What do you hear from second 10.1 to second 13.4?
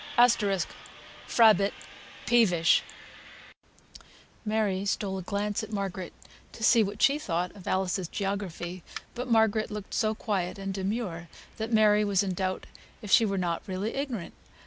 quiet and demure, that Mary was in doubt if she were